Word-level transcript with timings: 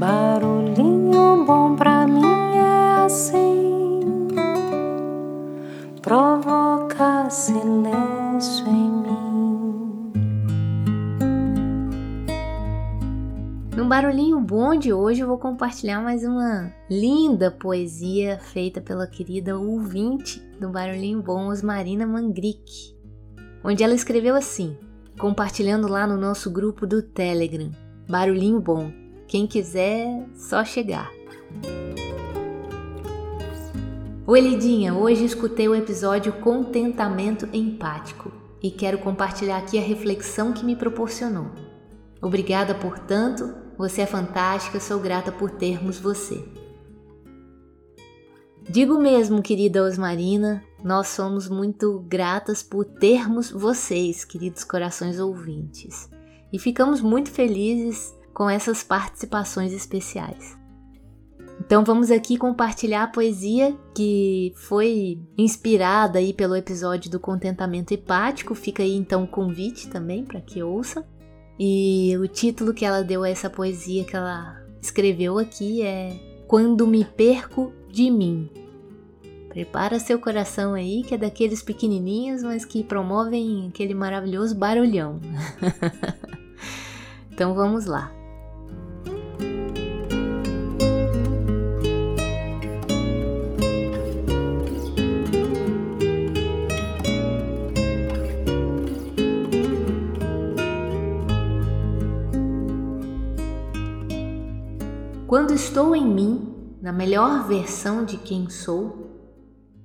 Barulhinho 0.00 1.44
bom 1.44 1.76
pra 1.76 2.06
mim 2.06 2.24
é 2.56 3.04
assim, 3.04 4.00
provoca 6.00 7.28
silêncio 7.28 8.66
em 8.66 8.90
mim. 8.90 10.12
No 13.76 13.84
Barulhinho 13.84 14.40
Bom 14.40 14.74
de 14.74 14.90
hoje 14.90 15.20
eu 15.20 15.26
vou 15.26 15.36
compartilhar 15.36 16.00
mais 16.00 16.24
uma 16.24 16.72
linda 16.90 17.50
poesia 17.50 18.38
feita 18.38 18.80
pela 18.80 19.06
querida 19.06 19.58
ouvinte 19.58 20.40
do 20.58 20.70
Barulhinho 20.70 21.20
Bom, 21.22 21.48
Osmarina 21.48 22.06
Mangrick, 22.06 22.96
onde 23.62 23.84
ela 23.84 23.94
escreveu 23.94 24.34
assim, 24.34 24.78
compartilhando 25.18 25.86
lá 25.86 26.06
no 26.06 26.16
nosso 26.16 26.50
grupo 26.50 26.86
do 26.86 27.02
Telegram, 27.02 27.70
Barulhinho 28.08 28.60
Bom. 28.60 29.09
Quem 29.30 29.46
quiser, 29.46 30.26
só 30.34 30.64
chegar. 30.64 31.08
Oi, 34.26 34.40
Lidinha! 34.40 34.92
Hoje 34.92 35.24
escutei 35.24 35.68
o 35.68 35.74
episódio 35.76 36.32
Contentamento 36.40 37.48
Empático 37.52 38.32
e 38.60 38.72
quero 38.72 38.98
compartilhar 38.98 39.58
aqui 39.58 39.78
a 39.78 39.82
reflexão 39.82 40.52
que 40.52 40.64
me 40.64 40.74
proporcionou. 40.74 41.46
Obrigada 42.20 42.74
por 42.74 42.98
tanto, 42.98 43.54
você 43.78 44.00
é 44.00 44.06
fantástica, 44.06 44.80
sou 44.80 44.98
grata 44.98 45.30
por 45.30 45.52
termos 45.52 45.96
você. 45.96 46.44
Digo 48.68 48.98
mesmo, 48.98 49.40
querida 49.42 49.84
Osmarina, 49.84 50.60
nós 50.82 51.06
somos 51.06 51.48
muito 51.48 52.00
gratas 52.00 52.64
por 52.64 52.84
termos 52.84 53.48
vocês, 53.48 54.24
queridos 54.24 54.64
corações 54.64 55.20
ouvintes, 55.20 56.10
e 56.52 56.58
ficamos 56.58 57.00
muito 57.00 57.30
felizes 57.30 58.18
com 58.32 58.48
essas 58.48 58.82
participações 58.82 59.72
especiais. 59.72 60.58
Então 61.60 61.84
vamos 61.84 62.10
aqui 62.10 62.38
compartilhar 62.38 63.04
a 63.04 63.06
poesia 63.06 63.76
que 63.94 64.52
foi 64.56 65.20
inspirada 65.36 66.18
aí 66.18 66.32
pelo 66.32 66.56
episódio 66.56 67.10
do 67.10 67.20
contentamento 67.20 67.92
hepático. 67.92 68.54
Fica 68.54 68.82
aí 68.82 68.96
então 68.96 69.24
o 69.24 69.28
convite 69.28 69.88
também 69.88 70.24
para 70.24 70.40
que 70.40 70.62
ouça. 70.62 71.06
E 71.58 72.16
o 72.16 72.26
título 72.26 72.72
que 72.72 72.84
ela 72.84 73.04
deu 73.04 73.22
a 73.22 73.28
essa 73.28 73.50
poesia 73.50 74.04
que 74.04 74.16
ela 74.16 74.58
escreveu 74.80 75.38
aqui 75.38 75.82
é 75.82 76.18
Quando 76.48 76.86
me 76.86 77.04
perco 77.04 77.72
de 77.90 78.10
mim. 78.10 78.50
Prepara 79.50 79.98
seu 79.98 80.18
coração 80.18 80.74
aí, 80.74 81.02
que 81.02 81.14
é 81.14 81.18
daqueles 81.18 81.60
pequenininhos, 81.62 82.42
mas 82.42 82.64
que 82.64 82.82
promovem 82.82 83.68
aquele 83.68 83.94
maravilhoso 83.94 84.54
barulhão. 84.54 85.20
então 87.30 87.52
vamos 87.52 87.84
lá. 87.84 88.19
Quando 105.30 105.54
estou 105.54 105.94
em 105.94 106.04
mim, 106.04 106.74
na 106.82 106.92
melhor 106.92 107.46
versão 107.46 108.04
de 108.04 108.16
quem 108.16 108.50
sou, 108.50 109.12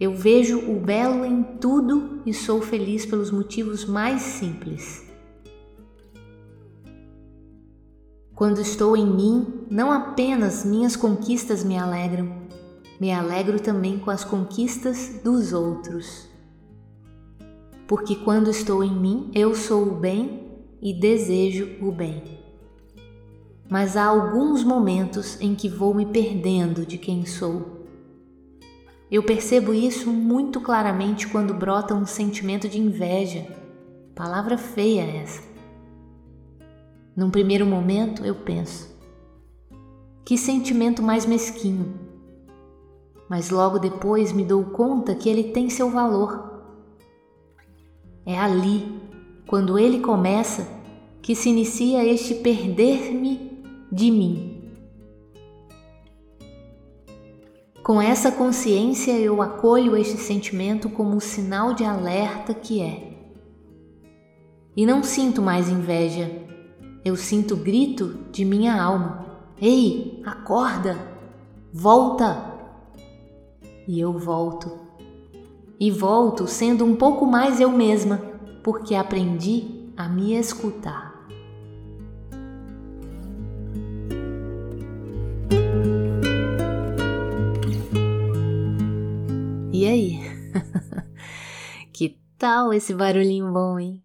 eu 0.00 0.14
vejo 0.14 0.58
o 0.58 0.80
belo 0.80 1.26
em 1.26 1.42
tudo 1.60 2.22
e 2.24 2.32
sou 2.32 2.62
feliz 2.62 3.04
pelos 3.04 3.30
motivos 3.30 3.84
mais 3.84 4.22
simples. 4.22 5.06
Quando 8.34 8.62
estou 8.62 8.96
em 8.96 9.06
mim, 9.06 9.66
não 9.70 9.92
apenas 9.92 10.64
minhas 10.64 10.96
conquistas 10.96 11.62
me 11.62 11.76
alegram, 11.76 12.32
me 12.98 13.12
alegro 13.12 13.60
também 13.60 13.98
com 13.98 14.10
as 14.10 14.24
conquistas 14.24 15.20
dos 15.22 15.52
outros. 15.52 16.30
Porque 17.86 18.16
quando 18.16 18.48
estou 18.48 18.82
em 18.82 18.98
mim, 18.98 19.30
eu 19.34 19.54
sou 19.54 19.86
o 19.86 19.96
bem 19.96 20.64
e 20.80 20.98
desejo 20.98 21.76
o 21.82 21.92
bem 21.92 22.45
mas 23.68 23.96
há 23.96 24.04
alguns 24.04 24.62
momentos 24.62 25.40
em 25.40 25.54
que 25.54 25.68
vou 25.68 25.92
me 25.94 26.06
perdendo 26.06 26.86
de 26.86 26.98
quem 26.98 27.26
sou. 27.26 27.84
Eu 29.10 29.22
percebo 29.22 29.72
isso 29.72 30.10
muito 30.10 30.60
claramente 30.60 31.28
quando 31.28 31.54
brota 31.54 31.94
um 31.94 32.06
sentimento 32.06 32.68
de 32.68 32.80
inveja. 32.80 33.46
Palavra 34.14 34.56
feia 34.56 35.02
essa. 35.02 35.42
Num 37.16 37.30
primeiro 37.30 37.64
momento 37.64 38.24
eu 38.24 38.34
penso: 38.34 38.94
que 40.24 40.36
sentimento 40.36 41.02
mais 41.02 41.24
mesquinho. 41.24 41.94
Mas 43.28 43.50
logo 43.50 43.78
depois 43.78 44.32
me 44.32 44.44
dou 44.44 44.64
conta 44.64 45.14
que 45.14 45.28
ele 45.28 45.52
tem 45.52 45.68
seu 45.70 45.90
valor. 45.90 46.64
É 48.24 48.38
ali, 48.38 49.00
quando 49.46 49.78
ele 49.78 50.00
começa, 50.00 50.66
que 51.22 51.34
se 51.34 51.48
inicia 51.48 52.04
este 52.04 52.34
perder-me 52.34 53.55
de 53.90 54.10
mim. 54.10 54.66
Com 57.82 58.02
essa 58.02 58.32
consciência, 58.32 59.12
eu 59.12 59.40
acolho 59.40 59.96
este 59.96 60.16
sentimento 60.16 60.88
como 60.88 61.14
um 61.14 61.20
sinal 61.20 61.72
de 61.72 61.84
alerta 61.84 62.52
que 62.52 62.82
é. 62.82 63.12
E 64.76 64.84
não 64.84 65.04
sinto 65.04 65.40
mais 65.40 65.68
inveja, 65.68 66.30
eu 67.04 67.14
sinto 67.14 67.54
grito 67.54 68.18
de 68.32 68.44
minha 68.44 68.74
alma: 68.74 69.24
Ei, 69.60 70.20
acorda! 70.26 70.98
Volta! 71.72 72.54
E 73.86 74.00
eu 74.00 74.18
volto. 74.18 74.80
E 75.78 75.88
volto 75.88 76.48
sendo 76.48 76.84
um 76.84 76.96
pouco 76.96 77.24
mais 77.24 77.60
eu 77.60 77.70
mesma, 77.70 78.20
porque 78.64 78.96
aprendi 78.96 79.92
a 79.96 80.08
me 80.08 80.34
escutar. 80.34 81.05
E 89.78 89.86
aí? 89.86 90.20
que 91.92 92.18
tal 92.38 92.72
esse 92.72 92.94
barulhinho 92.94 93.52
bom, 93.52 93.78
hein? 93.78 94.02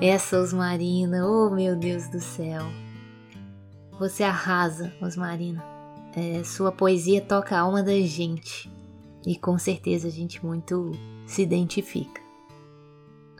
Essa 0.00 0.40
Osmarina, 0.40 1.24
oh 1.24 1.48
meu 1.48 1.76
Deus 1.76 2.08
do 2.08 2.18
céu. 2.18 2.62
Você 4.00 4.24
arrasa, 4.24 4.92
Osmarina. 5.00 5.64
É, 6.16 6.42
sua 6.42 6.72
poesia 6.72 7.20
toca 7.20 7.56
a 7.56 7.60
alma 7.60 7.84
da 7.84 7.94
gente. 8.00 8.68
E 9.24 9.38
com 9.38 9.56
certeza 9.56 10.08
a 10.08 10.10
gente 10.10 10.44
muito 10.44 10.90
se 11.24 11.40
identifica. 11.40 12.21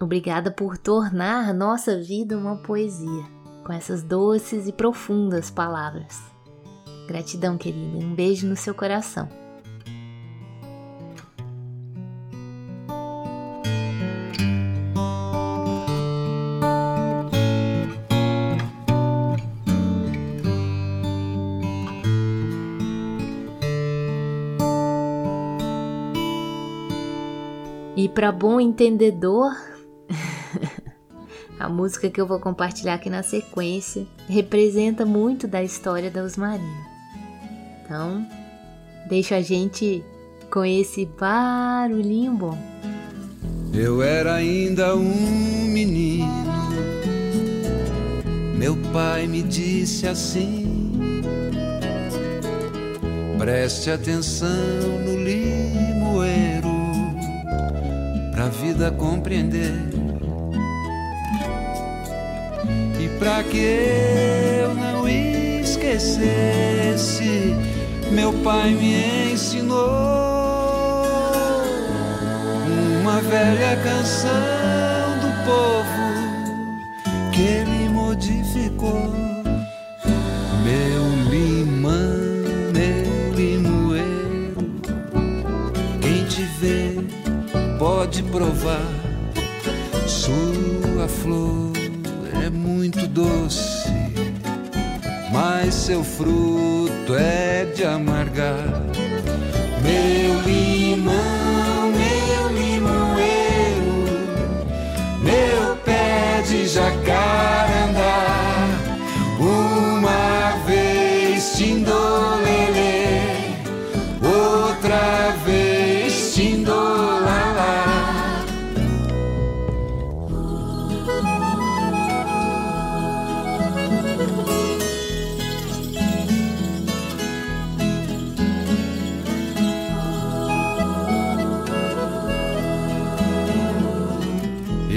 Obrigada 0.02 0.50
por 0.50 0.76
tornar 0.76 1.54
nossa 1.54 1.96
vida 1.96 2.36
uma 2.36 2.56
poesia, 2.56 3.24
com 3.62 3.72
essas 3.72 4.02
doces 4.02 4.66
e 4.66 4.72
profundas 4.72 5.48
palavras. 5.48 6.20
Gratidão, 7.06 7.56
querida. 7.56 7.98
Um 7.98 8.12
beijo 8.12 8.48
no 8.48 8.56
seu 8.56 8.74
coração. 8.74 9.28
E 27.96 28.08
para 28.08 28.32
bom 28.32 28.58
entendedor, 28.58 29.52
a 31.58 31.68
música 31.68 32.10
que 32.10 32.20
eu 32.20 32.26
vou 32.26 32.40
compartilhar 32.40 32.94
aqui 32.94 33.10
na 33.10 33.22
sequência 33.22 34.06
representa 34.28 35.04
muito 35.04 35.46
da 35.46 35.62
história 35.62 36.10
da 36.10 36.22
Osmarina. 36.22 36.86
Então, 37.84 38.26
deixa 39.08 39.36
a 39.36 39.42
gente 39.42 40.04
com 40.50 40.64
esse 40.64 41.06
barulhinho 41.06 42.32
bom. 42.32 42.58
Eu 43.72 44.02
era 44.02 44.34
ainda 44.34 44.94
um 44.96 45.64
menino. 45.66 46.42
Meu 48.54 48.76
pai 48.92 49.26
me 49.26 49.42
disse 49.42 50.06
assim: 50.06 50.92
Preste 53.38 53.90
atenção 53.90 54.48
no 55.04 55.16
limoeiro 55.16 56.68
pra 58.32 58.48
vida 58.48 58.90
compreender. 58.90 59.72
E 63.02 63.08
pra 63.18 63.42
que 63.42 63.58
eu 63.58 64.72
não 64.76 65.08
esquecesse, 65.08 66.22
meu 68.12 68.32
pai 68.44 68.70
me 68.70 69.32
ensinou 69.32 69.76
uma 73.00 73.20
velha 73.22 73.76
canção 73.82 74.30
do 75.20 75.32
povo 75.44 76.12
que 77.32 77.42
ele 77.42 77.88
modificou. 77.88 79.12
Meu 80.62 81.04
limão, 81.28 82.20
meu 82.72 83.34
limoeiro, 83.34 84.80
quem 86.00 86.24
te 86.26 86.42
vê 86.60 87.00
pode 87.80 88.22
provar. 88.22 88.86
Sua 90.06 91.08
flor 91.08 91.81
é 92.40 92.50
muito 92.50 93.06
doce, 93.06 93.88
mas 95.32 95.74
seu 95.74 96.02
fruto 96.02 97.14
é 97.14 97.64
de 97.74 97.84
amargar. 97.84 98.82
Meu 99.82 100.40
limão, 100.42 100.81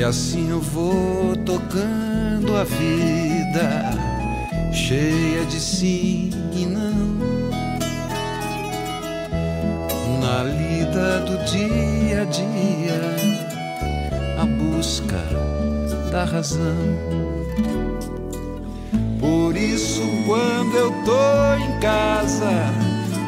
assim 0.05 0.51
eu 0.51 0.61
vou 0.61 1.35
tocando 1.37 2.55
a 2.55 2.63
vida, 2.63 3.91
cheia 4.71 5.43
de 5.45 5.59
sim 5.59 6.29
e 6.53 6.65
não. 6.65 7.15
Na 10.21 10.43
lida 10.43 11.21
do 11.21 11.43
dia 11.45 12.21
a 12.21 12.25
dia, 12.25 13.01
a 14.39 14.45
busca 14.45 15.23
da 16.11 16.23
razão. 16.23 16.75
Por 19.19 19.57
isso, 19.57 20.01
quando 20.27 20.75
eu 20.75 20.91
tô 21.03 21.55
em 21.63 21.79
casa, 21.79 22.51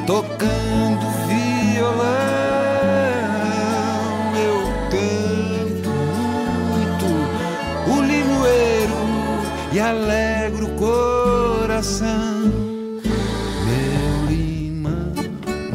tocando 0.06 1.08
violão, 1.28 2.27
alegro 9.90 10.68
o 10.68 10.76
coração. 10.76 12.52
Meu 13.66 14.30
limão, 14.30 15.14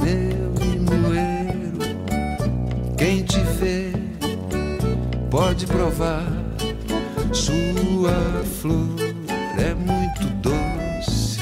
meu 0.02 0.52
limoeiro, 0.60 1.78
quem 2.98 3.22
te 3.22 3.40
vê 3.58 3.92
pode 5.30 5.66
provar 5.66 6.26
sua 7.32 8.44
flor 8.60 8.96
é 9.58 9.74
muito 9.74 10.26
doce, 10.42 11.40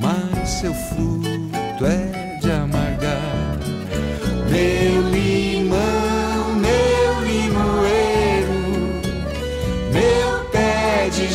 mas 0.00 0.48
seu 0.48 0.74
fruto 0.74 1.86
é 1.86 2.38
de 2.40 2.50
amargar. 2.50 2.85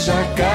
Meu 0.08 0.16
limoeiro, 0.16 0.51